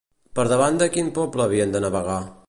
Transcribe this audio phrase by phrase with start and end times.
[0.37, 2.17] Per davant de quin poble havien de navegar?